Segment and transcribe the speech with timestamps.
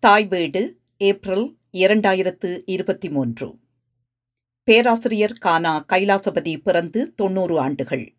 [0.00, 3.58] தாய் வீடு ஏப்ரல் இரண்டாயிரத்து இருபத்தி மூன்று.
[4.62, 8.14] பேராசிரியர் கானா கைலாசபதி பிறந்து தொன்னூறு ஆண்டுகள்.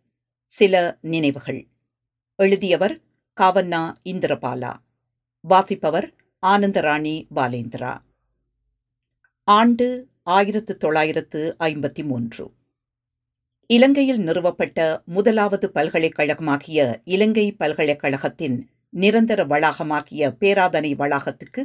[0.45, 1.67] சில நினைவுகள்.
[2.35, 2.99] எழுதியவர்
[3.41, 4.73] காவன்னா இந்திரபாலா.
[5.41, 6.13] வாசிப்பவர்
[6.47, 8.01] ஆனந்தராணி பாலேந்திரா.
[9.43, 12.51] ஆண்டு ஆயிரத்து தொள்ளாயிரத்து ஐம்பத்தி மூன்று.
[13.67, 21.61] இலங்கையில் நிறுவப்பட்ட முதலாவது பல்கலைக்கழகமாகிய இலங்கை பல்கலைக்கழகத்தின் நிரந்தர வளாகமாகிய பேராதனை வளாகத்துக்கு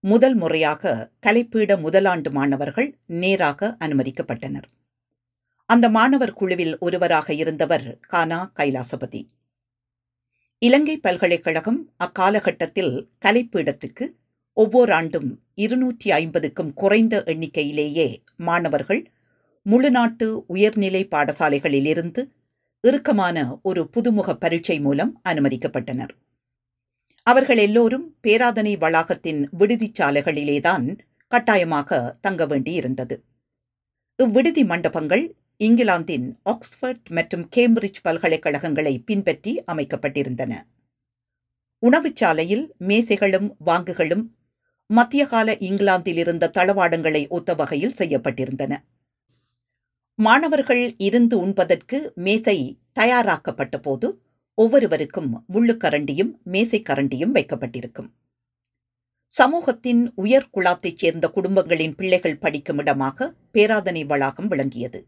[0.00, 4.66] முதல் முறையாக கலைப்பீட முதலாண்டு மாணவர்கள் நேராக அனுமதிக்கப்பட்டனர்.
[5.66, 9.22] அந்த மாணவர் குழுவில் ஒருவராக இருந்தவர் கானா கைலாசபதி.
[10.58, 14.06] இலங்கை பல்கலைக்கழகம் அக்காலகட்டத்தில் கலைப்பீடத்துக்கு
[14.52, 19.02] ஒவ்வொரு ஆண்டும் இருநூற்றி ஐம்பதுக்கும் குறைந்த எண்ணிக்கையிலேயே மாணவர்கள்
[19.66, 22.22] முழுநாட்டு உயர்நிலை பாடசாலைகளிலிருந்து
[22.80, 26.14] இறுக்கமான ஒரு புதுமுக பரீட்சை மூலம் அனுமதிக்கப்பட்டனர்.
[27.26, 30.98] அவர்கள் எல்லோரும் பேராதனை வளாகத்தின் விடுதிச்சாலைகளிலேதான்
[31.32, 33.16] கட்டாயமாக தங்க வேண்டியிருந்தது.
[34.18, 35.24] இவ்விடுதி மண்டபங்கள்
[35.56, 40.52] இங்கிலாந்தின் ஆக்ஸ்போர்ட் மற்றும் கேம்பிரிட்ஜ் பல்கலைக்கழகங்களை பின்பற்றி அமைக்கப்பட்டிருந்தன.
[41.82, 44.24] உணவுச்சாலையில் மேசைகளும் வாங்குகளும்
[44.90, 48.72] மத்தியகால இங்கிலாந்தில் இருந்த தளவாடங்களை ஒத்த வகையில் செய்யப்பட்டிருந்தன.
[50.18, 52.58] மாணவர்கள் இருந்து உண்பதற்கு மேசை
[53.00, 54.08] தயாராக்கப்பட்ட போது
[54.54, 58.10] ஒவ்வொருவருக்கும் முள்ளுக்கரண்டியும் மேசைக்கரண்டியும் வைக்கப்பட்டிருக்கும்.
[59.26, 65.06] சமூகத்தின் உயர் குழாத்தைச் சேர்ந்த குடும்பங்களின் பிள்ளைகள் படிக்கும் இடமாக பேராதனை வளாகம் விளங்கியது.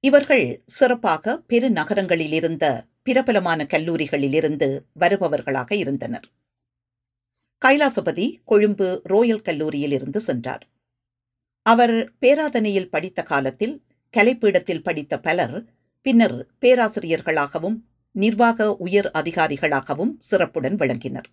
[0.00, 6.26] இவர்கள் சிறப்பாக பெருநகரங்களில் இருந்த பிரபலமான கல்லூரிகளிலிருந்து வருபவர்களாக இருந்தனர்.
[7.64, 10.68] கைலாசபதி கொழும்பு ரோயல் கல்லூரியில் இருந்து சென்றார்.
[11.62, 13.82] அவர் பேராதனையில் படித்த காலத்தில்
[14.16, 15.56] கலைப்பீடத்தில் படித்த பலர்
[16.00, 17.78] பின்னர் பேராசிரியர்களாகவும்
[18.16, 21.28] நிர்வாக உயர் அதிகாரிகளாகவும் சிறப்புடன் விளங்கினர்.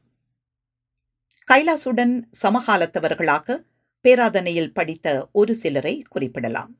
[1.47, 3.65] கைலாசுடன் சமகாலத்தவர்களாக
[4.05, 6.79] பேராதனையில் படித்த ஒரு சிலரை குறிப்பிடலாம்.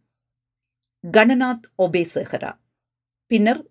[1.17, 2.51] கணநாத் ஒபேசேகரா
[3.28, 3.67] பின்னர்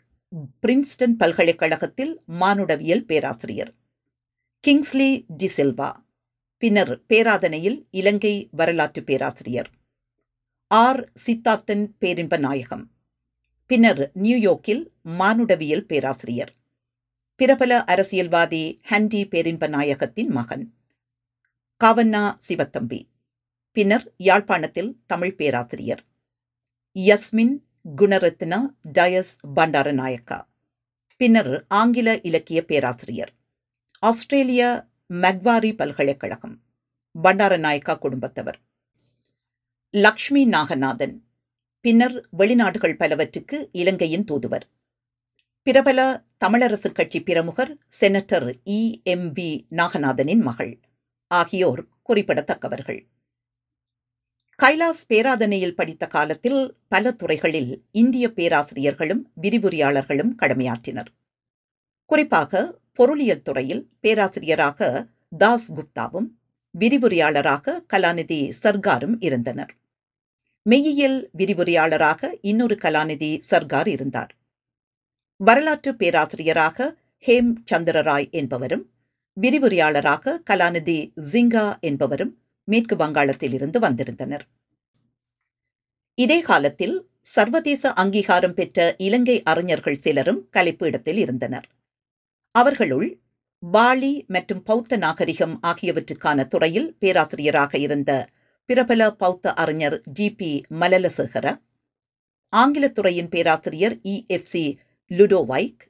[0.66, 3.74] பிரின்ஸ்டன் பல்கலைக்கழகத்தில் மானுடவியல் பேராசிரியர்.
[4.64, 5.92] கிங்ஸ்லி டிசில்வா
[6.56, 9.70] பின்னர் பேராதனையில் இலங்கை வரலாற்று பேராசிரியர்.
[10.66, 12.91] ஆர் சித்தார்த்தன் பேரின்ப நாயகம்
[13.66, 16.54] பின்னர் நியூயோர்க்கில் மானுடவியல் பேராசிரியர்.
[17.36, 20.74] பிரபல அரசியல்வாதி ஹண்டி பேரின்ப நாயகத்தின் மகன்.
[21.84, 23.08] காவண்ணா சிவத்தம்பி.
[23.72, 26.04] பின்னர் யாழ்ப்பாணத்தில் தமிழ் பேராசிரியர்.
[26.94, 27.62] யஸ்மின்
[27.96, 28.58] குணரத்னா
[28.92, 30.46] டயஸ் பண்டாரநாயக்கா.
[31.16, 33.32] பின்னர் ஆங்கில இலக்கிய பேராசிரியர்.
[33.98, 36.62] ஆஸ்திரேலிய மெக்வாரி பல்கலைக்கழகம்.
[37.22, 38.60] பண்டாரநாயக்கா குடும்பத்தவர்.
[39.90, 41.18] லக்ஷ்மி நாகநாதன்.
[41.84, 44.65] பின்னர் வெளிநாடுகள் பலவற்றுக்கு இலங்கையின் தூதுவர்.
[45.62, 46.00] பிரபல
[46.44, 49.00] தமிழரசு கட்சி பிரமுகர் செனட்டர் இ.
[49.03, 49.34] எம்.
[49.34, 49.66] வி.
[49.70, 50.81] நாகநாதனின் மகள்
[51.31, 53.00] ஆகியோர் குறிப்பிடத்தக்கவர்கள்.
[54.59, 61.10] கைலாஸ் பேராதனையில் படித்த காலத்தில் பல துறைகளில் இந்திய பேராசிரியர்களும் விரிவுரையாளர்களும் கடமையாற்றினர்.
[62.10, 66.28] குறிப்பாக பொருளியல் துறையில் பேராசிரியராக தாஸ் குப்தாவும்
[66.75, 69.72] விரிவுரையாளராக கலாநிதி சர்காரும் இருந்தனர்.
[70.70, 74.32] மெய்யியல் விரிவுரையாளராக இன்னொரு கலாநிதி சர்கார் இருந்தார்.
[75.36, 76.96] வரலாற்று பேராசிரியராக
[77.26, 78.84] ஹேம் சந்திரராய் என்பவரும்
[79.40, 82.32] விரிவுரையாளராக கலாநிதி ஜிங்கா என்பவரும்
[82.68, 84.44] மேற்கு வங்காளத்தில் இருந்து வந்திருந்தனர்.
[86.18, 91.66] இதே காலத்தில் சர்வதேச அங்கீகாரம் பெற்ற இலங்கை அறிஞர்கள் சிலரும் கலைப்பீடத்தில் இருந்தனர்.
[92.54, 93.08] அவர்களுள்
[93.62, 98.12] பாலி மற்றும் பௌத்த நாகரிகம் ஆகியவற்றுக்கான துறையில் பேராசிரியராக இருந்த
[98.68, 101.46] பிரபல பௌத்த அறிஞர் ஜி பி மலலசேகர
[102.52, 104.78] ஆங்கிலத்துறையின் பேராசிரியர் E F C
[105.10, 105.82] Ludowyk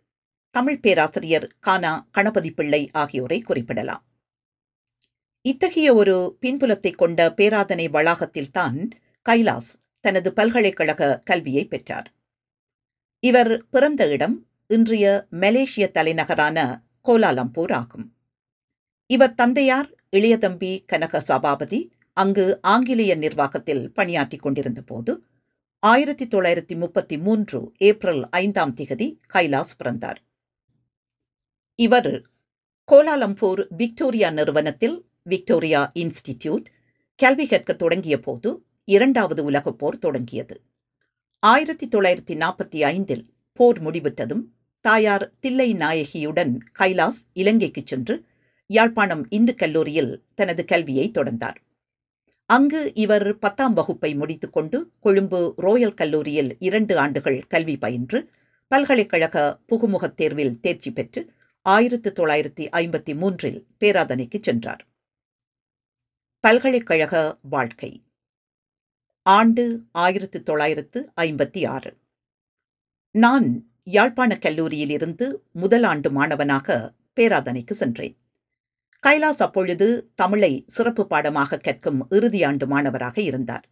[0.51, 4.03] Tamil பேராசிரியர் கானா கணபதி பிள்ளை ஆகியோரை குறிப்பிடலாம்.
[5.45, 8.91] இத்தகைய ஒரு பின்புலத்தை கொண்ட பேராதனை வளாகத்தில்தான்
[9.29, 12.09] கைலாஸ் தனது பல்கலைக்கழக கல்வியை பெற்றார்.
[13.23, 16.59] இவர் பிறந்த இடம் இன்றைய மலேசிய தலைநகரான
[17.05, 18.07] கோலாலம்பூர் ஆகும்.
[19.11, 21.81] இவர் தந்தையார் இளையதம்பி கனக சபாபதி
[22.13, 25.25] அங்கு ஆங்கிலேய நிர்வாகத்தில் பணியாற்றிக் கொண்டிருந்த போது
[25.79, 30.23] ஆயிரத்தி தொள்ளாயிரத்தி முப்பத்தி மூன்று ஏப்ரல் ஐந்தாம் திகதி கைலாஸ் பிறந்தார்.
[31.75, 32.31] இவர்
[32.93, 36.65] கோலாலம்பூர் விக்டோரியா நிறுவனத்தில் விக்டோரியா இன்ஸ்டிடியூட்
[37.17, 40.61] கல்வி கற்க தொடங்கிய போது இரண்டாவது உலகப் போர் தொடங்கியது.
[41.39, 48.25] ஆயிரத்தி தொள்ளாயிரத்தி நாற்பத்தி ஐந்தில் போர் முடிவிட்டதும் தாயார் தில்லை நாயகியுடன் கைலாஸ் இலங்கைக்கு சென்று
[48.67, 51.57] யாழ்ப்பாணம் இந்து கல்லூரியில் தனது கல்வியை தொடர்ந்தார்.
[52.53, 58.31] அங்கு இவர் பத்தாம் வகுப்பை முடித்துக்கொண்டு கொழும்பு ரோயல் கல்லூரியில் இரண்டு ஆண்டுகள் கல்வி பயின்று
[58.69, 61.33] பல்கலைக்கழக புகுமுகத் தேர்வில் தேர்ச்சி பெற்று
[61.63, 64.87] ஆயிரத்து தொள்ளாயிரத்தி ஐம்பத்தி மூன்றில் பேராதனைக்கு சென்றார்.
[66.41, 68.03] பல்கலைக்கழக வாழ்க்கை.
[69.23, 71.97] ஆண்டு ஆயிரத்து தொள்ளாயிரத்து ஐம்பத்தி ஆறு.
[73.11, 78.17] நான் யாழ்ப்பாண கல்லூரியில் இருந்து முதல் ஆண்டு மாணவனாக பேராதனைக்கு சென்றேன்.
[79.07, 83.69] கைலாஸ் அப்பொழுது தமிழை சிறப்பு பாடமாக கற்கும் இறுதியாண்டு மாணவராக இருந்தார்.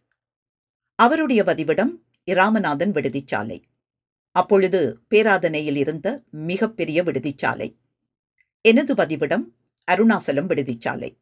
[0.95, 1.91] அவருடைய வதிவிடம்
[2.23, 3.63] இராமநாதன் விடுதிச்சாலை.
[4.31, 7.77] அப்பொழுது பேராதனையில் இருந்த மிகப்பெரிய விடுதிச்சாலை.
[8.61, 9.43] எனது வதிவிடம்
[9.91, 11.17] அருணாசலம் விடுதிச்சாலை.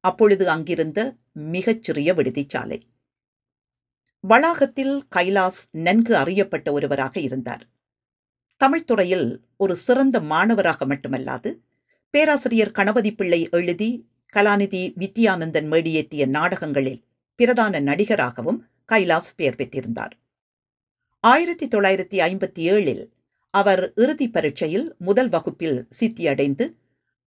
[0.00, 2.80] அப்பொழுது அங்கிருந்த மிகச்சிறிய விடுதிச்சாலை.
[4.20, 7.68] வளாகத்தில் கைலாஸ் நன்கு அறியப்பட்ட ஒருவராக இருந்தார்.
[8.64, 11.65] தமிழ்துறையில் ஒரு சிறந்த மாணவராக மட்டுமல்லாது
[12.16, 17.04] பேராசிரியர் கணபதி பிள்ளை எழுதி கலாநிதி வித்யானந்தன் மேடியேற்றிய நாடகங்களில்
[17.34, 20.10] பிரதான நடிகராகவும் கைலாஸ் பெயர் பெற்றிருந்தார்.
[21.20, 23.10] ஆயிரத்தி தொள்ளாயிரத்தி ஐம்பத்தி ஏழில்
[23.50, 26.76] அவர் இறுதி பரீட்சையில் முதல் வகுப்பில் சித்தியடைந்து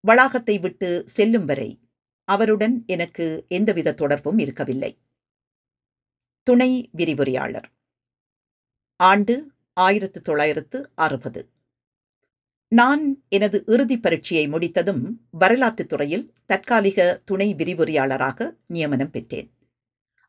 [0.01, 1.79] வளாகத்தை விட்டு செல்லும் வரை
[2.23, 4.99] அவருடன் எனக்கு எந்தவித தொடர்பும் இருக்கவில்லை.
[6.43, 7.71] துணை விரிவுரையாளர்.
[8.95, 11.49] ஆண்டு ஆயிரத்து தொள்ளாயிரத்து அறுபது.
[12.71, 19.51] நான் எனது இறுதி பரீட்சையை முடித்ததும் வரலாற்றுத் துறையில் தற்காலிக துணை விரிவுரையாளராக நியமனம் பெற்றேன்.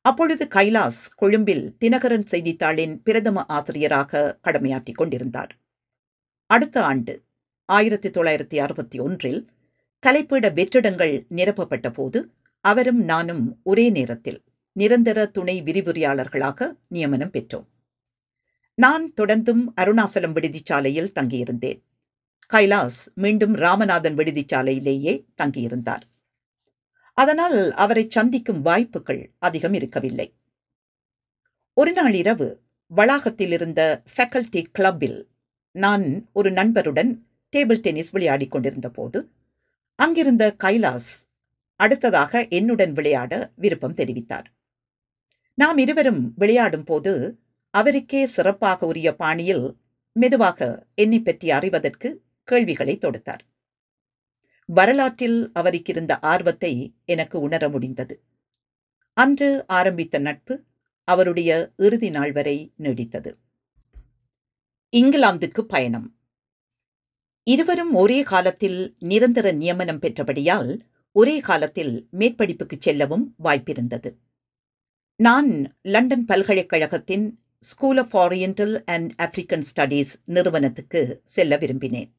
[0.03, 5.59] அப்பொழுது கைலாஸ் கொழும்பில் தினகரன் செய்தித்தாளின் பிரதம ஆசிரியராக கடமையாற்றிக் கொண்டிருந்தார்.
[6.47, 7.23] அடுத்த ஆண்டு
[7.65, 9.47] ஆயிரத்தி தொள்ளாயிரத்தி அறுபத்தி ஒன்றில்
[10.07, 14.43] கலைப்பீட வெற்றிடங்கள் நிரப்பப்பட்ட போது அவரும் நானும் ஒரே நேரத்தில்
[14.73, 17.67] நிரந்தர துணை விரிவுரையாளர்களாக நியமனம் பெற்றோம்.
[18.75, 21.81] நான் தொடர்ந்தும் அருணாசலம் விடுதிச்சாலையில் தங்கியிருந்தேன்.
[22.53, 25.13] கைலாஸ் மீண்டும் ராமநாதன் விடுதிச்சாலையிலேயே
[25.43, 26.05] தங்கியிருந்தார்.
[27.19, 30.29] அதனால் அவரை சந்திக்கும் வாய்ப்புகள் அதிகம் இருக்கவில்லை.
[31.77, 32.49] ஒரு நாள் இரவு
[32.87, 33.81] வளாகத்தில் இருந்த
[34.17, 35.19] ஃபேக்கல்டி கிளப்பில்
[35.75, 37.11] நான் ஒரு நண்பருடன்
[37.53, 39.19] டேபிள் டென்னிஸ் விளையாடிக் கொண்டிருந்த போது
[39.99, 41.11] அங்கிருந்த கைலாஸ்
[41.81, 44.49] அடுத்ததாக என்னுடன் விளையாட விருப்பம் தெரிவித்தார்.
[45.55, 47.13] நாம் இருவரும் விளையாடும் போது
[47.75, 49.77] அவருக்கே சிறப்பாக உரிய பாணியில்
[50.13, 52.09] மெதுவாக என்னை பற்றி அறிவதற்கு
[52.51, 53.45] கேள்விகளை தொடுத்தார்.
[54.69, 56.73] வரலாற்றில் அவருக்கு இருந்த ஆர்வத்தை
[57.05, 58.17] எனக்கு உணர முடிந்தது.
[59.17, 60.55] அன்று ஆரம்பித்த நட்பு
[61.09, 63.31] அவருடைய இறுதி நாள் வரை நீடித்தது.
[64.97, 66.09] இங்கிலாந்துக்கு பயணம்.
[67.51, 70.73] இருவரும் ஒரே காலத்தில் நிரந்தர நியமனம் பெற்றபடியால்
[71.17, 74.11] ஒரே காலத்தில் மேற்படிப்புக்கு செல்லவும் வாய்ப்பிருந்தது.
[75.21, 75.51] நான்
[75.83, 77.27] லண்டன் பல்கலைக்கழகத்தின்
[77.61, 82.11] School of Oriental and African Studies நிறுவனத்துக்கு செல்ல விரும்பினேன்.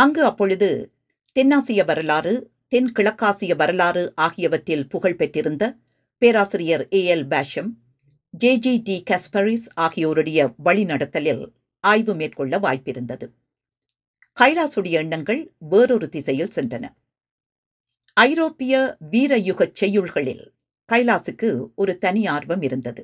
[0.00, 0.94] அங்கு அப்பொழுது
[1.36, 5.64] தென்னாசிய வரலாறு தென்கிழக்காசிய வரலாறு ஆகியவற்றில் புகழ் பெற்றிருந்த
[6.18, 7.70] பேராசிரியர் A L Basham
[8.30, 11.42] J G de Casparis ஆகியோருடைய வழிநடத்தலில்
[11.80, 13.26] ஆய்வு மேற்கொள்ள வாய்ப்பிருந்தது.
[14.40, 16.84] கைலாசுடைய எண்ணங்கள் வேறொரு திசையில் சென்றன.
[18.16, 20.44] ஐரோப்பிய வீரயுக செய்யுள்களில்
[20.88, 23.02] கைலாசுக்கு ஒரு தனி ஆர்வம் இருந்தது.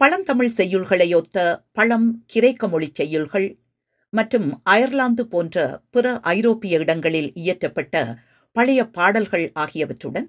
[0.00, 3.48] பழந்தமிழ் செய்யுள்களை ஒத்த பழம் கிரேக்க மொழி செய்யுள்கள்
[4.14, 5.56] மற்றும் அயர்லாந்து போன்ற
[5.90, 7.94] பிற ஐரோப்பிய இடங்களில் இயற்றப்பட்ட
[8.56, 10.28] பழைய பாடல்கள் ஆகியவற்றுடன்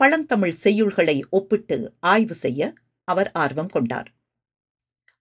[0.00, 2.60] பழந்தமிழ் செய்யுள்களை ஒப்பிட்டு ஆய்வு செய்ய
[3.08, 4.08] அவர் ஆர்வம் கொண்டார்.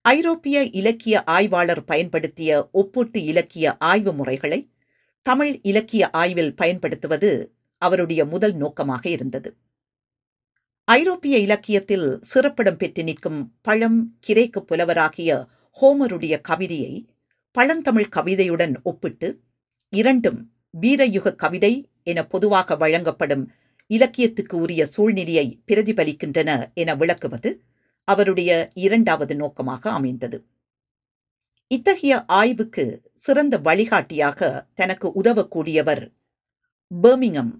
[0.05, 4.59] ஐரோப்பிய இலக்கிய ஆய்வாளர் பயன்படுத்திய ஒப்பீட்டு இலக்கிய ஆய்வு முறைகளை
[5.25, 7.31] தமிழ் இலக்கிய ஆய்வில் பயன்படுத்துவது
[7.81, 9.49] அவருடைய முதல் நோக்கமாக இருந்தது.
[10.87, 15.31] ஐரோப்பிய இலக்கியத்தில் சிறப்பிடம் பெற்று நிற்கும் பழம் கிரேக்கு புலவராகிய
[15.77, 16.93] ஹோமருடைய கவிதையை
[17.55, 19.27] பழந்தமிழ் கவிதையுடன் ஒப்பிட்டு
[19.93, 20.39] இரண்டும்
[20.81, 23.45] வீரயுக கவிதை என பொதுவாக வழங்கப்படும்
[23.89, 27.49] இலக்கியத்துக்கு உரிய சூழ்நிலையை பிரதிபலிக்கின்றன என விளக்குவது
[28.07, 30.37] அவருடைய இரண்டாவது நோக்கமாக அமைந்தது.
[31.67, 32.83] இத்தகைய ஆய்வுக்கு
[33.15, 36.03] சிறந்த வழிகாட்டியாக தனக்கு உதவக்கூடியவர்
[36.91, 37.51] பர்மிங்கம்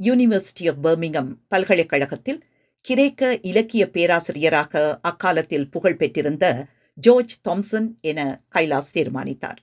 [0.00, 2.40] யூனிவர்சிட்டி ஆஃப் பர்மிங்கம் பல்கலைக்கழகத்தில்
[2.86, 6.46] கிரேக்க இலக்கிய பேராசிரியராக அக்காலத்தில் புகழ் பெற்றிருந்த
[6.94, 9.60] ஜோர்ஜ் தாம்சன் என கைலாஸ் தீர்மானித்தார்.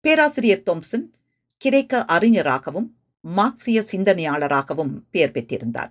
[0.00, 1.10] பேராசிரியர் தாம்சன்
[1.56, 5.90] கிரேக்க அறிஞராகவும் மார்க்சிய சிந்தனையாளராகவும் பெயர் பெற்றிருந்தார்.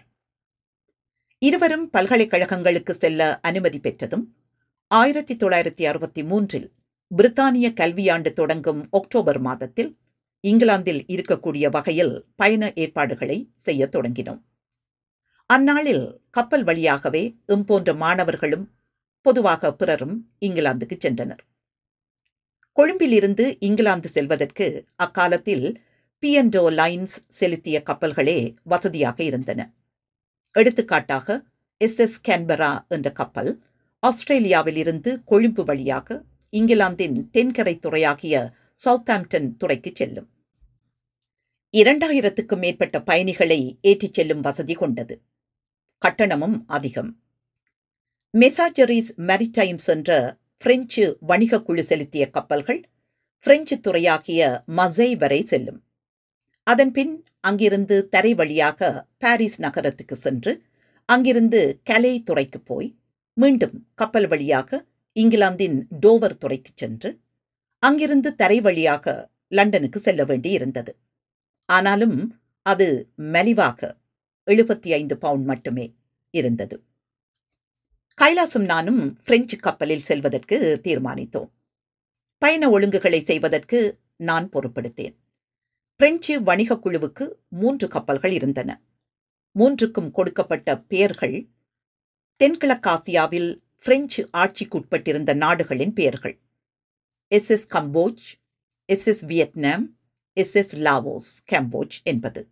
[1.40, 4.38] இருவரும் பல்கலைக்கழகங்களுக்கு செல்ல அனுமதி பெற்றதும்
[4.88, 6.74] ஆயிரத்தி தொள்ளாயிரத்தி அறுபத்தி மூன்றில்
[7.18, 9.98] பிரித்தானிய கல்வியாண்டு தொடங்கும் அக்டோபர் மாதத்தில்
[10.40, 14.42] இங்கிலாந்தில் இருக்கக்கூடிய வகையில் பயண ஏற்பாடுகளை செய்ய தொடங்கினோம்.
[15.46, 18.77] அந்நாளில் கப்பல் வழியாகவே எம் போன்ற மாணவர்களும்
[19.22, 21.40] பொதுவாக பிறரும் இங்கிலாந்துக்கு சென்றனர்.
[22.72, 25.82] கொழும்பிலிருந்து இங்கிலாந்து செல்வதற்கு அக்காலத்தில்
[26.22, 29.74] பிஎன்டோ லைன்ஸ் செலுத்திய கப்பல்களே வசதியாக இருந்தன.
[30.52, 31.44] எடுத்துக்காட்டாக
[31.78, 33.64] எஸ் எஸ் கேன்பரா என்ற கப்பல்
[34.08, 38.54] ஆஸ்திரேலியாவிலிருந்து கொழும்பு வழியாக இங்கிலாந்தின் தென்கரை துறையாகிய
[38.86, 40.30] சவுத்தாம்ப்டன் துறைக்கு செல்லும்.
[41.74, 45.22] இரண்டாயிரத்துக்கும் மேற்பட்ட பயணிகளை ஏற்றிச் செல்லும் வசதி கொண்டது.
[46.06, 47.22] கட்டணமும் அதிகம்.
[48.40, 50.12] மெசாஜரிஸ் மேரிடைம்ஸ் என்ற
[50.58, 52.80] பிரெஞ்சு வணிக குழு செலுத்திய கப்பல்கள்
[53.44, 54.42] பிரெஞ்சு துறையாகிய
[54.78, 55.80] மசை வரை செல்லும்.
[56.64, 60.54] அதன்பின் அங்கிருந்து தரை வழியாக பாரிஸ் நகரத்துக்கு சென்று
[61.06, 62.90] அங்கிருந்து கலை துறைக்கு போய்
[63.34, 67.20] மீண்டும் கப்பல் வழியாக இங்கிலாந்தின் டோவர் துறைக்கு சென்று
[67.84, 69.16] அங்கிருந்து தரை வழியாக
[69.48, 70.94] லண்டனுக்கு செல்ல வேண்டியிருந்தது.
[71.70, 72.18] ஆனாலும்
[72.66, 73.96] அது மலிவாக
[74.48, 75.88] எழுபத்தி ஐந்து பவுண்ட் மட்டுமே
[76.34, 76.84] இருந்தது.
[78.22, 81.50] கைலாசம் நானும் பிரெஞ்சு கப்பலில் செல்வதற்கு தீர்மானித்தோம்.
[82.38, 85.16] பயண ஒழுங்குகளை செய்வதற்கு நான் பொறுப்படுத்தேன்.
[85.96, 88.70] பிரெஞ்சு வணிக குழுவுக்கு மூன்று கப்பல்கள் இருந்தன.
[89.56, 91.50] மூன்றுக்கும் கொடுக்கப்பட்ட பெயர்கள்
[92.44, 96.36] தென்கிழக்காசியாவில் பிரெஞ்சு ஆட்சிக்குட்பட்டிருந்த நாடுகளின் பெயர்கள்
[97.28, 98.26] S S Kamboj
[98.86, 99.86] S S Vietnam
[100.34, 102.50] S S Laos Kamboj என்பது.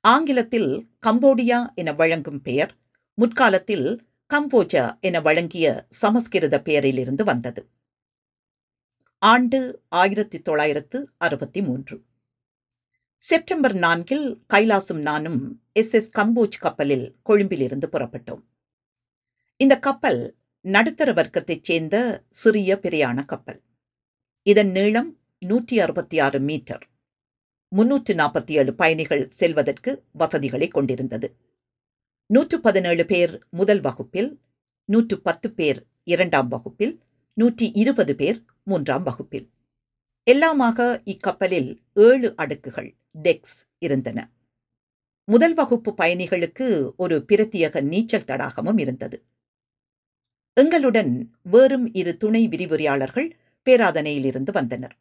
[0.00, 2.76] ஆங்கிலத்தில் கம்போடியா என வழங்கும் பெயர்
[3.14, 3.88] முற்காலத்தில்
[4.34, 7.66] கம்போஜா என வழங்கிய சமஸ்கிருத பெயரிலிருந்து வந்தது.
[9.18, 12.02] ஆண்டு ஆயிரத்தி தொள்ளாயிரத்து அறுபத்தி மூன்று
[13.16, 15.92] செப்டம்பர் நான்கில் கைலாசும் நானும் எஸ்.
[15.92, 16.18] எஸ்.
[16.18, 18.42] கம்போஜ் கப்பலில் கொழும்பிலிருந்து புறப்பட்டோம்.
[19.56, 23.62] இந்த கப்பல் நடுத்தர வர்க்கத்தைச் சேர்ந்த சிறிய பிரயாண கப்பல்.
[24.42, 26.88] இதன் நீளம் நூற்றி அறுபத்தி ஆறு மீட்டர்.
[27.68, 31.36] முன்னூற்று நாற்பத்தி ஏழு பயணிகள் செல்வதற்கு வசதிகளை கொண்டிருந்தது.
[32.30, 34.40] நூற்று பதினேழு பேர் முதல் வகுப்பில்
[34.84, 37.00] நூற்று பத்து பேர் இரண்டாம் வகுப்பில்
[37.34, 39.46] நூற்றி இருபது பேர் மூன்றாம் வகுப்பில்.
[40.30, 44.32] எல்லாமாக இக்கப்பலில் ஏழு அடுக்குகள் டெக்ஸ் இருந்தன.
[45.24, 49.24] முதல் வகுப்பு பயணிகளுக்கு ஒரு பிரத்தியக நீச்சல் தடாகமும் இருந்தது.
[50.60, 53.30] எங்களுடன் வேறும் இரு துணை விரிவுரையாளர்கள்
[53.66, 54.98] பேராதனையிலிருந்து வந்தனர்.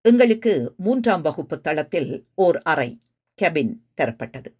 [0.00, 3.00] எங்களுக்கு மூன்றாம் வகுப்பு தளத்தில் ஓர் அறை
[3.42, 4.52] கெபின் தரப்பட்டது.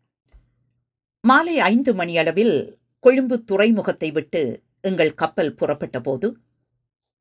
[1.24, 6.28] மாலை ஐந்து மணியளவில் கொழும்பு துறைமுகத்தை விட்டு எங்கள் கப்பல் புறப்பட்ட போது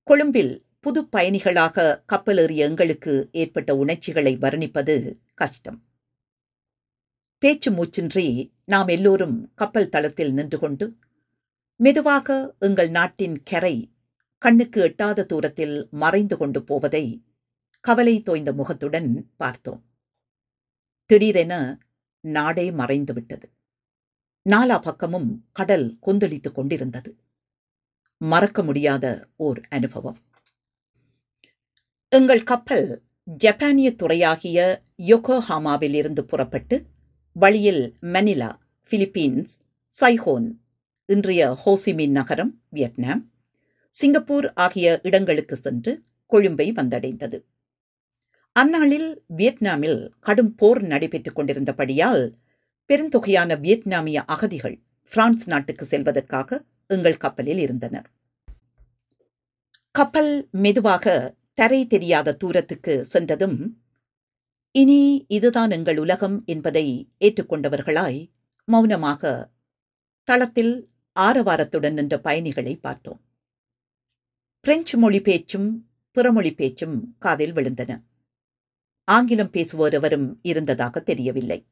[0.04, 4.96] கொழும்பில் புது பயணிகளாக கப்பல் ஏறிய எங்களுக்கு ஏற்பட்ட உணர்ச்சிகளை வர்ணிப்பது
[5.34, 5.80] கஷ்டம்.
[7.38, 10.98] பேச்சு மூச்சின்றி நாம் எல்லோரும் கப்பல் தளத்தில் நின்று கொண்டு
[11.75, 13.75] மெதுவாக எங்கள் நாட்டின் கரை
[14.38, 17.06] கண்ணுக்கு எட்டாத தூரத்தில் மறைந்து கொண்டு போவதை
[17.80, 19.84] கவலை தோய்ந்த முகத்துடன் பார்த்தோம்.
[21.06, 21.54] திடீரென
[22.24, 23.48] நாடே மறைந்துவிட்டது
[24.50, 27.18] நாலா பக்கமும் கடல் கொந்தளித்துக் கொண்டிருந்தது.
[28.18, 30.18] மறக்க முடியாத ஓர் அனுபவம்.
[32.10, 36.86] எங்கள் கப்பல் ஜப்பானிய துறையாகிய யொகோஹாமாவில் இருந்து புறப்பட்டு
[37.34, 38.51] வழியில் மனிலா
[38.89, 39.54] பிலிப்பீன்ஸ்
[40.00, 40.48] சைஹோன்
[41.06, 43.32] இன்றைய ஹோசிமின் நகரம் வியட்நாம்
[43.89, 47.44] சிங்கப்பூர் ஆகிய இடங்களுக்கு சென்று கொழும்பை வந்தடைந்தது.
[48.51, 52.34] அந்நாளில் வியட்நாமில் கடும் போர் நடைபெற்றுக் கொண்டிருந்தபடியால்
[52.94, 58.12] பெருந்தொகையான வியட்நாமிய அகதிகள் பிரான்ஸ் நாட்டுக்கு செல்வதற்காக எங்கள் கப்பலில் இருந்தனர்.
[59.91, 63.84] கப்பல் மெதுவாக தரை தெரியாத தூரத்துக்கு சென்றதும்
[64.72, 68.32] இனி இதுதான் எங்கள் உலகம் என்பதை ஏற்றுக்கொண்டவர்களாய்
[68.63, 69.51] மௌனமாக
[70.24, 70.89] தளத்தில்
[71.20, 73.22] ஆரவாரத்துடன் நின்ற பயணிகளை பார்த்தோம்.
[74.60, 78.03] பிரெஞ்சு மொழி பேச்சும் பிறமொழி பேச்சும் காதில் விழுந்தன.
[79.03, 81.65] ஆங்கிலம் பேசுவோர் எவரும் இருந்ததாக தெரியவில்லை.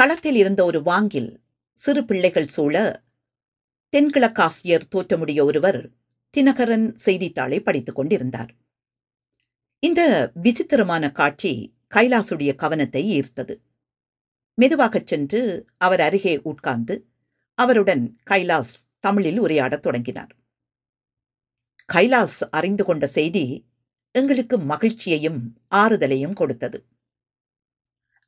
[0.00, 1.40] தளத்தில் இருந்த ஒரு வாங்கில்
[1.72, 3.02] சிறு பிள்ளைகள் சூழ
[3.96, 5.90] தென்கிழக்காசியர் தோற்றமுடைய ஒருவர்
[6.36, 8.54] தினகரன் செய்தித்தாளை படித்துக் கொண்டிருந்தார்.
[9.78, 13.54] இந்த விசித்திரமான காட்சி கைலாசுடைய கவனத்தை ஈர்த்தது.
[14.54, 17.06] மெதுவாகச் சென்று அவர் அருகே உட்கார்ந்து
[17.54, 20.36] அவருடன் கைலாஸ் தமிழில் உரையாடத் தொடங்கினார்.
[21.92, 23.64] கைலாஸ் அறிந்து கொண்ட செய்தி
[24.10, 26.84] எங்களுக்கு மகிழ்ச்சியையும் ஆறுதலையும் கொடுத்தது.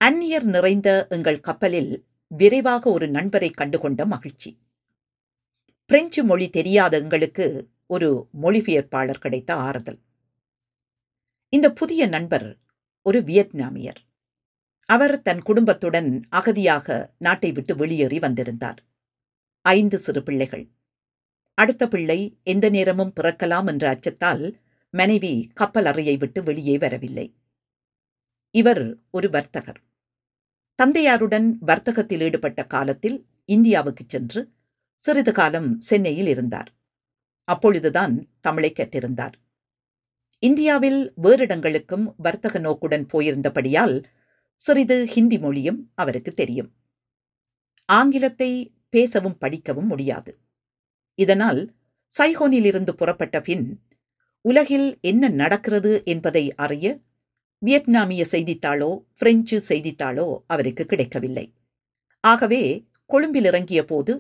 [0.05, 4.59] அந்நியர் நிறைந்த எங்கள் கப்பலில் விரைவாக ஒரு நண்பரை கண்டுகொண்ட மகிழ்ச்சி.
[5.87, 9.99] பிரெஞ்சு மொழி தெரியாத எங்களுக்கு ஒரு மொழிபெயர்ப்பாளர் கிடைத்த ஆறுதல்.
[11.49, 12.57] இந்த புதிய நண்பர்
[13.03, 14.01] ஒரு வியட்நாமியர்.
[14.87, 18.85] அவர் தன் குடும்பத்துடன் அகதியாக நாட்டை விட்டு வெளியேறி வந்திருந்தார்.
[19.61, 20.69] ஐந்து சிறு பிள்ளைகள்.
[21.55, 24.55] அடுத்த பிள்ளை எந்த நேரமும் பிறக்கலாம் என்ற அச்சத்தால்
[24.91, 27.35] மனைவி கப்பல் அறையை விட்டு வெளியே வரவில்லை.
[28.51, 29.87] இவர் ஒரு வர்த்தகர்.
[30.79, 34.41] தந்தையாருடன் வர்த்தகத்தில் ஈடுபட்ட காலத்தில் இந்தியாவுக்கு சென்று
[34.97, 36.71] சிறிது காலம் சென்னையில் இருந்தார்.
[37.49, 39.33] அப்பொழுதுதான் தமிழை கற்றிருந்தார்.
[40.43, 44.05] இந்தியாவில் வேறிடங்களுக்கும் வர்த்தக நோக்குடன் போயிருந்தபடியால்
[44.57, 46.71] சிறிது ஹிந்தி மொழியும் அவருக்கு தெரியும்.
[47.89, 48.51] ஆங்கிலத்தை
[48.89, 50.33] பேசவும் படிக்கவும் முடியாது.
[51.19, 51.75] இதனால்
[52.19, 53.67] சைகோனிலிருந்து புறப்பட்ட பின்
[54.45, 56.87] உலகில் என்ன நடக்கிறது என்பதை அறிய
[57.63, 61.47] வியட்நாமிய செய்தித்தாளோ பிரெஞ்சு செய்தித்தாளோ அவருக்கு கிடைக்கவில்லை.
[62.25, 62.63] ஆகவே
[63.07, 64.13] கொழும்பில் இறங்கிய போது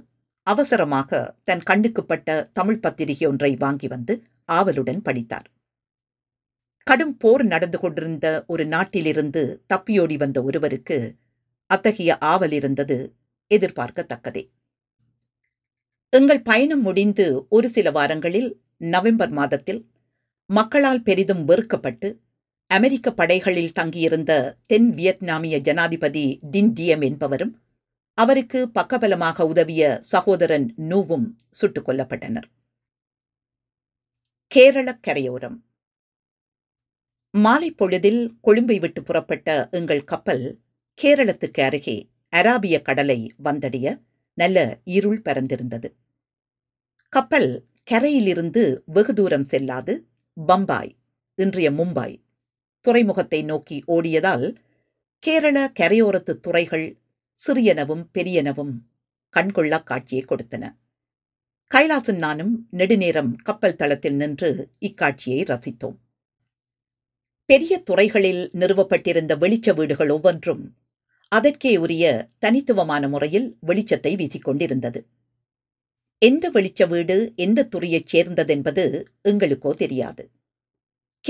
[0.46, 4.14] அவசரமாக தன் கண்ணுக்குப்பட்ட தமிழ் பத்திரிகை ஒன்றை வாங்கி வந்து
[4.44, 5.48] ஆவலுடன் படித்தார்.
[6.86, 10.98] கடும் போர் நடந்து கொண்டிருந்த ஒரு நாட்டிலிருந்து தப்பியோடி வந்த ஒருவருக்கு
[11.70, 12.96] அத்தகைய ஆவல் இருந்தது
[13.50, 14.42] எதிர்பார்க்கத்தக்கதே.
[16.12, 19.80] எங்கள் பயணம் முடிந்து ஒரு சில வாரங்களில் நவம்பர் மாதத்தில்
[20.50, 22.08] மக்களால் பெரிதும் வெறுக்கப்பட்டு
[22.70, 27.62] அமெரிக்க படைகளில் தங்கியிருந்த தென் வியட்நாமிய ஜனாதிபதி டின் டியம் என்பவரும்
[28.14, 32.48] அவருக்கு பக்கபலமாக உதவிய சகோதரன் நூவும் சுட்டுக் கொல்லப்பட்டனர்.
[34.46, 35.64] கேரள கரையோரம்.
[37.30, 40.60] மாலை பொழுதில் கொழும்பை விட்டு புறப்பட்ட எங்கள் கப்பல்
[41.02, 44.02] கேரளத்துக்கு அருகே அராபிய கடலை வந்தடைய
[44.34, 45.88] நல்ல இருள் பரந்திருந்தது.
[47.08, 50.06] கப்பல் கரையிலிருந்து வெகு தூரம் செல்லாது
[50.46, 50.96] பம்பாய்
[51.34, 52.26] இன்றைய மும்பாய்
[52.80, 54.56] துறைமுகத்தை நோக்கி ஓடியதால்
[55.18, 56.98] கேரள கரையோரத்து துறைகள்
[57.42, 58.74] சிறியனவும் பெரியனவும்
[59.36, 60.64] கண்கொள்ளா காட்சியை கொடுத்தன.
[61.74, 65.96] கைலாசன் நானும் நெடுநேரம் கப்பல் தளத்தில் நின்று இக்காட்சியை ரசித்தோம்.
[67.44, 70.76] பெரிய துறைகளில் நிறுவப்பட்டிருந்த வெளிச்ச வீடுகள் ஒவ்வொன்றும்
[71.28, 72.04] அதற்கே உரிய
[72.38, 75.00] தனித்துவமான முறையில் வெளிச்சத்தை வீசிக்கொண்டிருந்தது.
[76.18, 78.84] எந்த வெளிச்ச வீடு எந்த துறையைச் சேர்ந்ததென்பது
[79.22, 80.24] எங்களுக்கோ தெரியாது.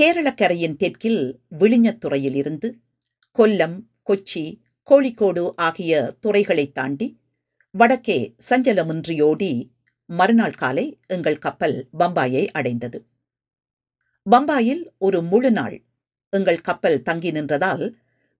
[0.01, 2.79] கேரளக்கரையின் தெற்கில் விழிஞத்துறையில் இருந்து
[3.37, 7.19] கொல்லம் கொச்சி கோழிக்கோடு ஆகிய துறைகளைத் தாண்டி
[7.71, 9.69] வடக்கே சஞ்சலமின்றியோடி
[10.05, 13.05] மறுநாள் காலை எங்கள் கப்பல் பம்பாயை அடைந்தது.
[14.31, 15.83] பம்பாயில் ஒரு முழு நாள்
[16.29, 17.93] எங்கள் கப்பல் தங்கி நின்றதால்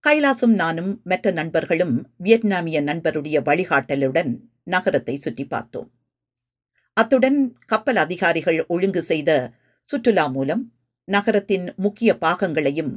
[0.07, 5.91] கைலாசும் நானும் மற்ற நண்பர்களும் வியட்நாமிய நண்பருடைய வழிகாட்டலுடன் நகரத்தை சுற்றி பார்த்தோம்.
[6.93, 9.51] அத்துடன் கப்பல் அதிகாரிகள் ஒழுங்கு செய்த
[9.81, 10.73] சுற்றுலா மூலம்
[11.09, 12.91] நகரத்தின் முக்கிய பாகங்களையும்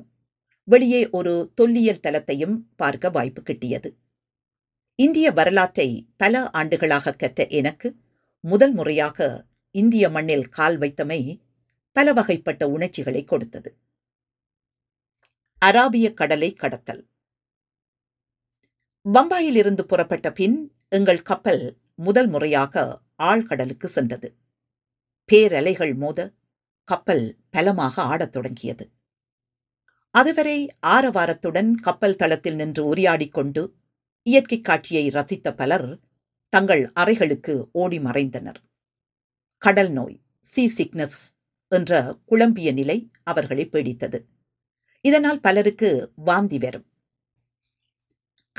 [0.68, 3.90] வெளியே ஒரு தொல்லியல் தலத்தையும் பார்க்க வாய்ப்பு கிட்டியது.
[4.98, 7.88] இந்திய வரலாற்றை பல ஆண்டுகளாக கற்ற எனக்கு
[8.44, 9.28] முதல் முறையாக
[9.74, 11.20] இந்திய மண்ணில் கால் வைத்தமை
[11.96, 13.70] பல வகைப்பட்ட உணர்ச்சிகளை கொடுத்தது.
[15.62, 17.02] அராபிய கடலை கடத்தல்.
[19.06, 21.64] பம்பாயிலிருந்து புறப்பட்ட பின் எங்கள் கப்பல்
[21.96, 24.28] முதல் முறையாக ஆழ்கடலுக்கு சென்றது.
[25.28, 26.20] பேரலைகள் மோத
[26.84, 28.90] கப்பல் பலமாக ஆடத் தொடங்கியது.
[30.10, 33.74] அதுவரை ஆரவாரத்துடன் கப்பல் தளத்தில் நின்று உரையாடிக் கொண்டு
[34.22, 35.98] இயற்கை காட்சியை ரசித்த பலர்
[36.48, 38.60] தங்கள் அறைகளுக்கு ஓடி மறைந்தனர்.
[39.58, 41.36] கடல் நோய் சீ சிக்னஸ்
[41.68, 44.24] என்ற குழம்பிய நிலை அவர்களை பீடித்தது.
[45.00, 46.86] இதனால் பலருக்கு வாந்தி வரும்.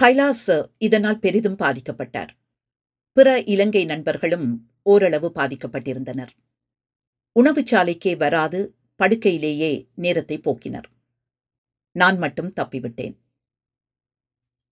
[0.01, 2.29] கைலாஸ் இதனால் பெரிதும் பாதிக்கப்பட்டார்.
[3.11, 6.33] பிற இலங்கை நண்பர்களும் ஓரளவு பாதிக்கப்பட்டிருந்தனர்.
[7.39, 10.85] உணவுச்சாலைக்கே வராது படுக்கையிலேயே நேரத்தை போக்கினர்.
[11.91, 13.15] நான் மட்டும் தப்பிவிட்டேன்.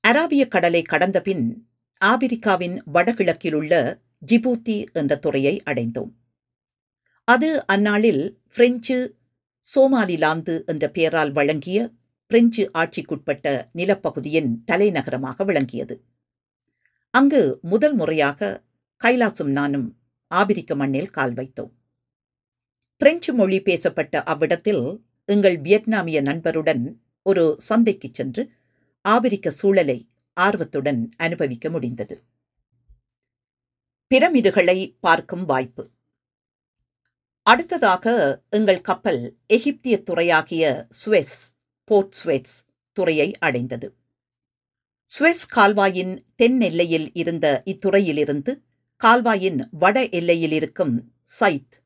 [0.08, 1.68] அராபிய கடலை கடந்த பின்
[2.06, 6.12] ஆபிரிக்காவின் வடகிழக்கில் உள்ள ஜிபூத்தி என்ற துறையை அடைந்தோம்.
[7.24, 9.16] அது அந்நாளில் பிரெஞ்சு
[9.76, 11.90] சோமாலிலாந்து என்ற பெயரால் வழங்கிய
[12.26, 16.02] பிரெஞ்சு ஆட்சிக்குட்பட்ட நிலப்பகுதியின் தலைநகரமாக விளங்கியது.
[17.10, 18.64] அங்கு முதல் முறையாக
[19.04, 21.72] கைலாசும் நானும் ஆபிரிக்க மண்ணில் கால் வைத்தோம்.
[23.02, 28.52] பிரெஞ்சு மொழி பேசப்பட்ட அவ்விடத்தில் எங்கள் வியட்நாமிய நண்பருடன் ஒரு சந்தைக்கு சென்று
[29.02, 32.24] ஆபிரிக்க சூழலை ஆர்வத்துடன் அனுபவிக்க முடிந்தது.
[34.12, 35.92] பிரமிடுகளை பார்க்கும் வாய்ப்பு.
[37.42, 38.06] அடுத்ததாக
[38.50, 41.38] எங்கள் கப்பல் எகிப்திய துறையாகிய சுவெஸ்
[41.84, 42.56] போர்ட் சுவெஸ்
[42.92, 43.96] துறையை அடைந்தது.
[45.10, 48.62] சுவெஸ் கால்வாயின் தென் எல்லையில் இருந்த இத்துறையிலிருந்து
[49.02, 51.81] கால்வாயின் வட எல்லையில் இருக்கும் சைத்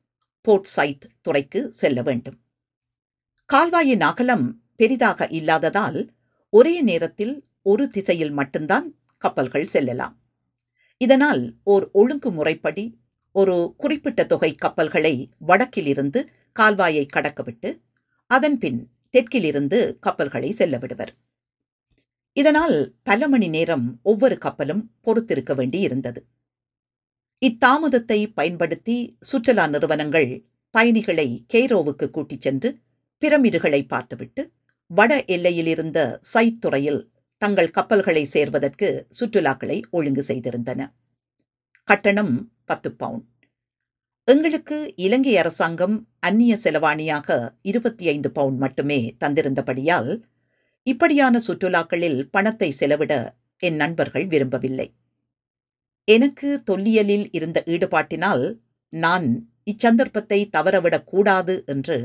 [0.46, 2.38] போர்ட் சைத் துறைக்கு செல்ல வேண்டும்.
[3.52, 5.98] கால்வாயின் அகலம் பெரிதாக இல்லாததால்
[6.52, 8.86] ஒரே நேரத்தில் ஒரு திசையில் மட்டும்தான்
[9.18, 10.14] கப்பல்கள் செல்லலாம்.
[11.00, 12.84] இதனால் ஓர் ஒழுங்குமுறைப்படி
[13.32, 15.14] ஒரு குறிப்பிட்ட தொகை கப்பல்களை
[15.48, 16.20] வடக்கிலிருந்து
[16.60, 17.70] கால்வாயை கடக்கவிட்டு
[18.30, 18.80] அதன் பின்
[19.12, 21.12] தெற்கிலிருந்து கப்பல்களை செல்ல விடுவர்.
[22.36, 26.20] இதனால் பல மணி நேரம் ஒவ்வொரு கப்பலும் பொறுத்திருக்க வேண்டியிருந்தது.
[27.42, 30.30] இத்தாமதத்தை பயன்படுத்தி சுற்றுலா நிறுவனங்கள்
[30.70, 32.68] பயணிகளை கெய்ரோவுக்கு கூட்டிச் சென்று
[33.22, 34.42] பிரமிடுகளை பார்த்துவிட்டு
[34.90, 35.98] வட எல்லையில் இருந்த
[36.34, 37.00] சைத்துறையில்
[37.42, 38.88] தங்கள் கப்பல்களை சேர்வதற்கு
[39.20, 40.80] சுற்றுலாக்களை ஒழுங்கு செய்திருந்தன.
[41.88, 43.26] கட்டணம் பத்து பவுண்ட்
[44.24, 47.28] எங்களுக்கு இலங்கை அரசாங்கம் அந்நிய செலவாணியாக
[47.62, 50.10] இருபத்தி ஐந்து பவுண்ட் மட்டுமே தந்திருந்தபடியால்
[50.86, 53.12] இப்படியான சுற்றுலாக்களில் பணத்தை செலவிட
[53.62, 54.88] என் நண்பர்கள் விரும்பவில்லை.
[56.08, 58.44] எனக்கு தொல்லியலில் இருந்த ஈடுபாட்டினால்
[58.92, 59.26] நான்
[59.70, 61.96] இச்சந்தர்ப்பத்தை தவறவிடக் கூடாது என்று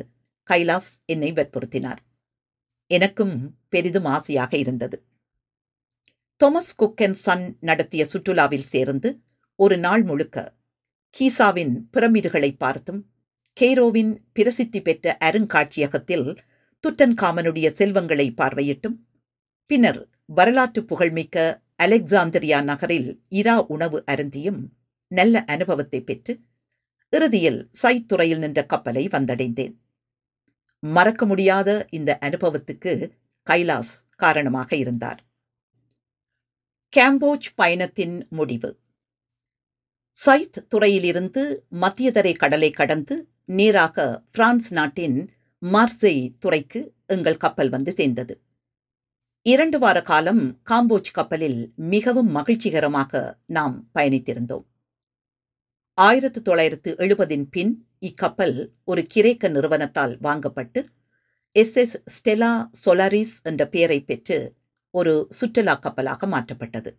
[0.50, 2.00] கைலாஸ் என்னை வற்புறுத்தினார்.
[2.92, 3.36] எனக்கும்
[3.70, 4.98] பெரிதும் ஆசையாக இருந்தது.
[6.42, 9.10] தொமஸ் குக் அண்ட் சன் நடத்திய சுற்றுலாவில் சேர்ந்து
[9.56, 10.38] ஒரு நாள் முழுக்க
[11.16, 13.02] கீசாவின் பிரமிடுகளை பார்த்தும்
[13.58, 16.28] கேரோவின் பிரசித்தி பெற்ற அருங்காட்சியகத்தில்
[16.84, 18.98] துட்டன் காமனுடைய செல்வங்களை பார்வையிட்டும்
[19.66, 21.38] பின்னர் வரலாற்று புகழ்மிக்க
[21.84, 24.60] அலெக்சாந்திரியா நகரில் இரா உணவு அருந்தியும்
[25.08, 26.40] நல்ல அனுபவத்தை பெற்று
[27.10, 29.74] இறுதியில் சைத்துறையில் நின்ற கப்பலை வந்தடைந்தேன்.
[30.80, 33.12] மறக்க முடியாத இந்த அனுபவத்துக்கு
[33.50, 35.26] கைலாஸ் காரணமாக இருந்தார்.
[36.98, 38.80] கேம்போஜ் பயணத்தின் முடிவு.
[40.26, 48.42] சைத் துறையிலிருந்து மத்தியதரை கடலை கடந்து நேராக பிரான்ஸ் நாட்டின் மார்செய் துறைக்கு எங்கள் கப்பல் வந்து சேர்ந்தது.
[49.46, 54.66] இரண்டு வார காலம் காம்போஜ் கப்பலில் மிகவும் மகிழ்ச்சிகரமாக நாம் பயணித்திருந்தோம்.
[55.98, 60.82] ஆயிரத்து தொள்ளாயிரத்து எழுபதின் பின் இக்கப்பல் ஒரு கிரேக்க நிறுவனத்தால் வாங்கப்பட்டு
[61.56, 62.52] எஸ் எஸ் ஸ்டெலா
[62.86, 64.38] சொலாரிஸ் என்ற பெயரை பெற்று
[64.94, 66.92] ஒரு சுற்றுலா கப்பலாக மாற்றப்பட்டது.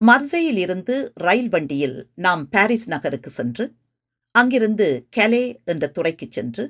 [0.00, 3.66] மர்சையில் இருந்து ரயில் வண்டியில் நாம் பாரிஸ் நகருக்கு சென்று
[4.34, 6.64] அங்கிருந்து கலே என்ற துறைக்கு சென்று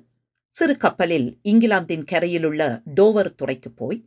[0.56, 4.00] சிறு கப்பலில் இங்கிலாந்தின் கரையிலுள்ள டோவர் துறைக்கு போய்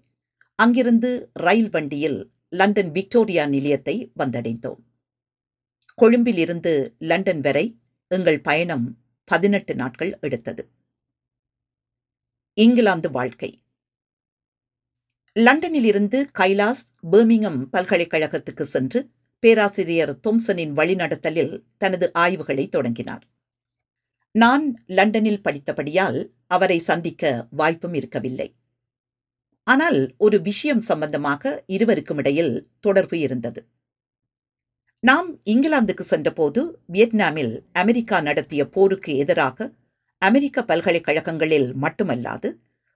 [0.55, 4.79] அங்கிருந்து ரயில் வண்டியில் லண்டன் விக்டோரியா நிலையத்தை வந்தடைந்தோம்.
[5.95, 10.69] கொழும்பில் இருந்து லண்டன் வரை எங்கள் பயணம் பதினெட்டு நாட்கள் எடுத்தது.
[12.53, 13.63] இங்கிலாந்து வாழ்க்கை.
[15.33, 23.27] லண்டனில் இருந்து கைலாஸ் பேர்மிங்ஹம் பல்கலைக்கழகத்துக்கு சென்று பேராசிரியர் தோம்சனின் வழிநடத்தலில் தனது ஆய்வுகளை தொடங்கினார்.
[24.31, 28.55] நான் லண்டனில் படித்தபடியால் அவரை சந்திக்க வாய்ப்பும் இருக்கவில்லை.
[29.67, 33.65] ஆனால் ஒரு விஷயம் சம்பந்தமாக இருவருக்கும் இடையில் தொடர்பு இருந்தது.
[34.99, 39.71] நாம் இங்கிலாந்துக்கு சென்றபோது வியட்நாமில் அமெரிக்கா நடத்திய போருக்கு எதிராக
[40.17, 42.49] அமெரிக்க பல்கலைக்கழகங்களில் மட்டுமல்லாது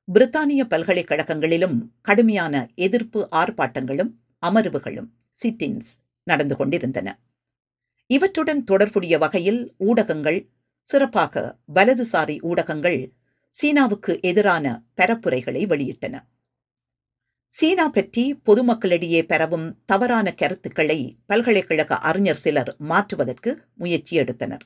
[0.08, 4.12] பிரித்தானிய பல்கலைக்கழகங்களிலும் கடுமையான எதிர்ப்பு ஆர்ப்பாட்டங்களும்
[4.48, 5.10] அமர்வுகளும்
[5.44, 5.92] சிட்டின்ஸ்
[6.24, 7.20] நடந்து கொண்டிருந்தன.
[8.08, 10.40] இவற்றுடன் தொடர்புடைய வகையில் ஊடகங்கள்
[10.84, 13.14] சிறப்பாக வலதுசாரி ஊடகங்கள்
[13.54, 14.66] சீனாவுக்கு எதிரான
[14.98, 16.16] பரப்புரைகளை வெளியிட்டன.
[17.52, 24.64] சீனா பற்றி பொதுமக்களிடையே பெறவும் தவறான கருத்துக்களை பல்கலைக்கழக அறிஞர் சிலர் மாற்றுவதற்கு முயற்சி எடுத்தனர்.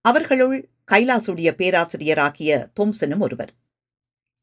[0.00, 0.56] அவர்களுள்
[0.92, 3.52] கைலாசுடைய பேராசிரியராகிய தோம்சனும் ஒருவர்.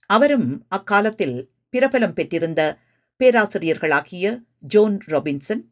[0.09, 1.37] அவரும் அக்காலத்தில்
[1.73, 2.61] பிரபலம் பெற்றிருந்த
[3.19, 4.25] பேராசிரியர்களாகிய
[4.59, 5.63] ஜோன் ராபின்சன்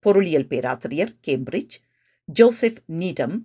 [0.00, 1.76] பொருளியல் பேராசிரியர் Cambridge
[2.28, 3.36] Joseph Needham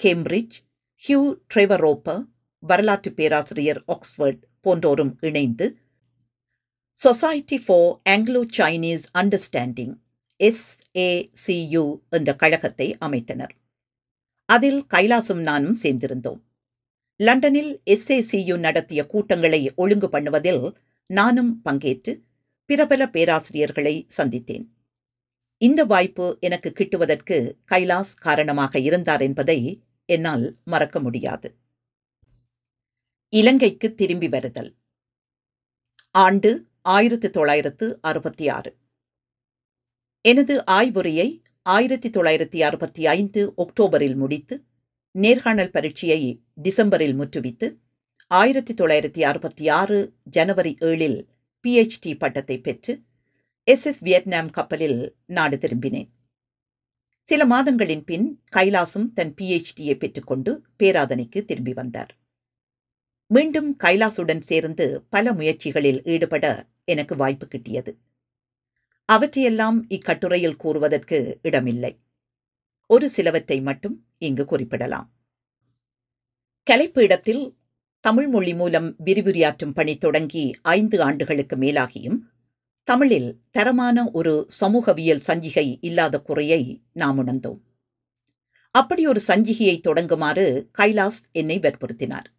[0.00, 0.56] Cambridge
[1.02, 1.20] Hugh
[1.54, 2.22] Trevor Roper
[2.62, 5.66] வரலாற்று பேராசிரியர் ஆக்ஸ்ஃபர்ட் போன்றோரும் இணைந்து
[6.96, 9.94] Society for Anglo Chinese Understanding
[10.40, 13.52] SACU என்ற கழகத்தை அமைத்தனர்.
[14.48, 16.40] அதில் கைலாசும் நானும் சேர்ந்திருந்தோம்.
[17.20, 20.74] லண்டனில் எஸ்ஏசியு நடத்திய கூட்டங்களை ஒழுங்கு பண்ணுவதில்
[21.06, 22.12] நானும் பங்கேற்று
[22.66, 24.64] பிரபல பேராசிரியர்களை சந்தித்தேன்.
[25.56, 27.38] இந்த வாய்ப்பு எனக்கு கிட்டுவதற்கு
[27.70, 29.58] கைலாஸ் காரணமாக இருந்தார் என்பதை
[30.08, 31.50] என்னால் மறக்க முடியாது.
[33.32, 34.70] இலங்கைக்கு திரும்பி வருதல்.
[36.10, 36.50] ஆண்டு
[36.86, 38.76] ஆயிரத்தி தொள்ளாயிரத்து அறுபத்தி ஆறு.
[40.20, 44.64] எனது ஆய்வுரையை ஆயிரத்தி தொள்ளாயிரத்தி அறுபத்தி ஐந்து ஒக்டோபரில் முடித்து
[45.10, 47.76] நேர்காணல் பரீட்சையை டிசம்பரில் முற்றுவித்து
[48.26, 51.26] ஆயிரத்தி தொள்ளாயிரத்தி அறுபத்தி ஆறு ஜனவரி ஏழில்
[51.64, 53.02] பிஎச்டி பட்டத்தை பெற்று
[53.64, 56.08] எஸ் எஸ் வியட்நாம் கப்பலில் நாடு திரும்பினேன்.
[57.22, 62.23] சில மாதங்களின் பின் கைலாசும் தன் பிஹெச்டியை பெற்றுக்கொண்டு பேராதனைக்கு திரும்பி வந்தார்.
[63.26, 67.96] மீண்டும் கைலாசுடன் சேர்ந்து பல முயற்சிகளில் ஈடுபட எனக்கு வாய்ப்பு கிட்டியது.
[69.04, 72.00] அவற்றையெல்லாம் இக்கட்டுரையில் கூறுவதற்கு இடமில்லை.
[72.86, 75.12] ஒரு சிலவற்றை மட்டும் இங்கு குறிப்பிடலாம்.
[76.70, 77.56] கலைப்பு இடத்தில்
[78.00, 82.18] தமிழ் மொழி மூலம் விரிவுரையாற்றும் பணி தொடங்கி ஐந்து ஆண்டுகளுக்கு மேலாகியும்
[82.84, 87.60] தமிழில் தரமான ஒரு சமூகவியல் சஞ்சிகை இல்லாத குறையை நாம் உணர்ந்தோம்.
[88.70, 92.33] அப்படி ஒரு சஞ்சிகையை தொடங்குமாறு கைலாஸ் என்னை வற்புறுத்தினார்.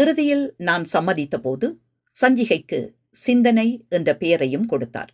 [0.00, 1.66] இறுதியில் நான் சம்மதித்த போது
[2.14, 2.80] சஞ்சிகைக்கு
[3.24, 5.12] சிந்தனை என்ற பெயரையும் கொடுத்தார்.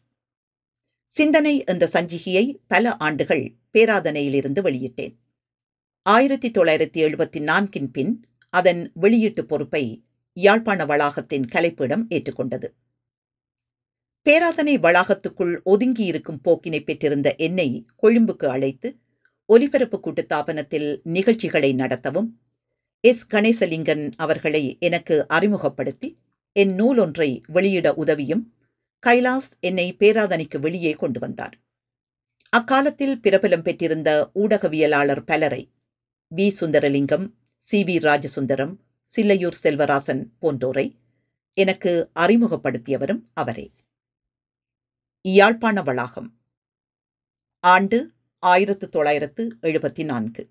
[1.10, 5.14] சிந்தனை என்ற சஞ்சிகையை பல ஆண்டுகள் பேராதனையிலிருந்து வெளியிட்டேன்.
[6.06, 8.12] ஆயிரத்தி தொள்ளாயிரத்தி எழுபத்தி நான்கின் பின்
[8.52, 9.84] அதன் வெளியீட்டு பொறுப்பை
[10.36, 12.68] யாழ்ப்பாண வளாகத்தின் கலைப்பிடம் ஏற்றுக்கொண்டது.
[14.26, 17.68] பேராதனை வளாகத்துக்குள் ஒதுங்கியிருக்கும் போக்கினை பெற்றிருந்த என்னை
[18.02, 18.88] கொழும்புக்கு அழைத்து
[19.48, 22.28] ஒலிபரப்பு கூட்டுத்தாபனத்தில் நிகழ்ச்சிகளை நடத்தவும்
[23.04, 23.26] எஸ்.
[23.26, 26.18] கணேசலிங்கன் அவர்களை எனக்கு அறிமுகப்படுத்தி
[26.52, 28.54] என் நூல் ஒன்றை வெளியிட உதவியும்
[29.06, 31.56] கைலாஸ் என்னை பேராதனைக்கு வெளியே கொண்டு வந்தார்.
[32.50, 35.62] அக்காலத்தில் பிரபலம் பெற்றிருந்த ஊடகவியலாளர் பலரை
[36.36, 36.52] V.
[36.60, 37.26] Sundaralingam
[37.58, 37.84] C.
[37.84, 37.96] V.
[38.00, 38.74] Rajasundaram
[39.12, 40.86] Sillaiyur Selvarasan போன்றோரை
[41.56, 43.66] எனக்கு அறிமுகப்படுத்தியவரும் அவரே.
[45.24, 46.30] யாழ்ப்பாண வளாகம்
[47.64, 47.98] ஆண்டு
[48.42, 50.42] ஆயிரத்து தொள்ளாயிரத்து எழுபத்தி நான்கு.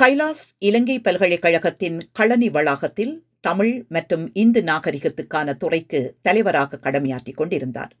[0.00, 7.96] கைலாஸ் இலங்கை பல்கலைக்கழகத்தின் களனி வளாகத்தில் தமிழ் மற்றும் இந்து நாகரிகத்துக்கான துறைக்கு தலைவராக கடமையாற்றிக் கொண்டிருந்தார்.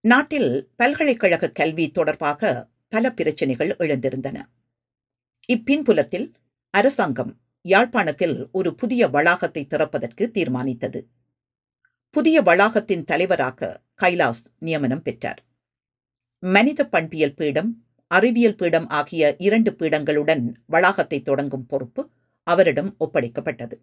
[0.00, 4.42] நாட்டில் பல்கலைக்கழக கல்வி தொடர்பாக பல பிரச்சனைகள் எழுந்திருந்தன.
[5.52, 6.32] இப்பின்புலத்தில்
[6.70, 11.06] அரசாங்கம் யாழ்ப்பாணத்தில் ஒரு புதிய வளாகத்தை திறப்பதற்கு தீர்மானித்தது.
[12.10, 15.44] புதிய வளாகத்தின் தலைவராக கைலாஸ் நியமனம் பெற்றார்.
[16.38, 22.02] மனித பண்பியல் பீடம் அறிவியல் பீடம் ஆகிய இரண்டு பீடங்களுடன் வளாகத்தை தொடங்கும் பொறுப்பு
[22.46, 23.76] அவரிடம் ஒப்படைக்கப்பட்டது.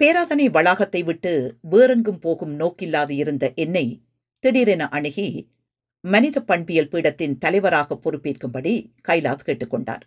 [0.00, 1.32] பேராதனை வளாகத்தை விட்டு
[1.70, 3.86] வேறெங்கும் போகும் நோக்கில்லாது இருந்த என்னை
[4.44, 5.28] திடீரென அணுகி
[6.04, 8.74] மனித பண்பியல் பீடத்தின் தலைவராக பொறுப்பேற்கும்படி
[9.08, 10.04] கைலாஸ் கேட்டுக்கொண்டார்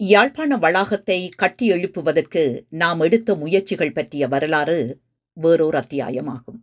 [0.00, 2.42] யாழ்ப்பாண வளாகத்தை கட்டி எழுப்புவதற்கு
[2.74, 4.78] நாம் எடுத்த முயற்சிகள் பற்றிய வரலாறு
[5.36, 6.60] வேறோர் அத்தியாயமாகும்.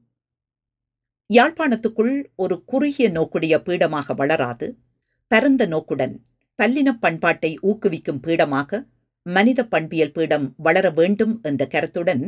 [1.30, 4.68] யாழ்ப்பாணத்துக்குள் ஒரு குறுகிய நோக்குடைய பீடமாக வளராது
[5.32, 6.16] பரந்த நோக்குடன்
[6.60, 8.80] பல்லின பண்பாட்டை ஊக்குவிக்கும் பீடமாக
[9.26, 12.24] மனித பண்பியல் பீடம் வளர வேண்டும் என்ற கருத்துடன்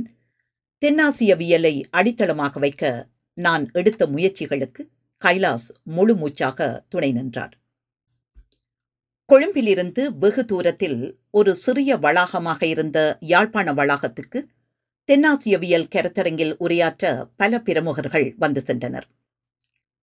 [0.81, 4.81] தென்னாசியவியலை அடித்தளமாக வைக்க நான் எடுத்த முயற்சிகளுக்கு
[5.21, 7.53] கைலாஸ் முழு மூச்சாக துணை நின்றார்.
[9.29, 14.39] கொழும்பிலிருந்து வெகு தூரத்தில் ஒரு சிறிய வளாகமாக இருந்த யாழ்ப்பாண வளாகத்துக்கு
[15.09, 19.07] தென்னாசியவியல் கருத்தரங்கில் உரையாற்ற பல பிரமுகர்கள் வந்து சென்றனர்.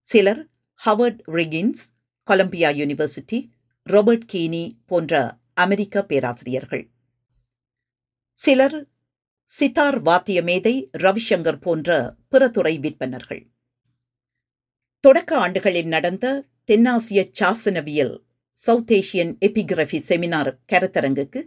[0.06, 0.42] சிலர்
[0.80, 1.82] Howard Wriggins
[2.28, 3.38] Columbia University
[3.83, 5.14] Robert Kearney போன்ற
[5.54, 6.90] அமெரிக்க பேராசிரியர்கள்.
[8.38, 8.87] சிலர்
[9.44, 13.42] சித்தார் வாத்திய மேதை ரவிசங்கர் போன்ற பிற துறை விற்பனர்கள்.
[15.00, 18.14] தொடக்க ஆண்டுகளில் நடந்த தென்னாசிய சாசனவியல்
[18.50, 21.40] சவுத் ஏசியன் எபிகிரபி செமினார் கருத்தரங்குக்கு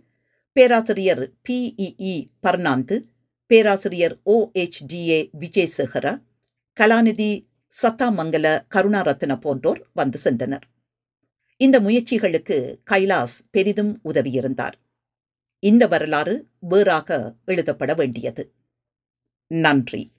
[0.54, 3.04] பேராசிரியர் பிஇஇ பர்னாந்து
[3.52, 4.50] பேராசிரியர் O.
[4.54, 4.84] H.
[4.86, 5.10] D.
[5.10, 5.30] A.
[5.40, 6.06] Wijesekera
[6.78, 7.32] கலாநிதி
[7.82, 10.62] சத்தாமங்கல கருணாரத்ன போன்றோர் வந்து சென்றனர்.
[11.58, 14.74] இந்த முயற்சிகளுக்கு கைலாஸ் பெரிதும் உதவியிருந்தார்.
[15.60, 18.54] இந்த வரலாறு வேறாக எழுதப்பட வேண்டியது.
[19.48, 20.12] நன்றி.